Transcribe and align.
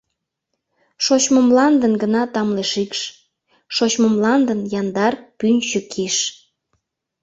Шочмо 1.05 1.39
мландын 1.49 1.93
гына 2.01 2.21
тамле 2.33 2.63
шикш, 2.71 3.01
Шочмо 3.75 4.07
мландын 4.15 4.59
яндар 4.79 5.13
пӱнчӧ 5.39 5.79
киш. 5.91 6.17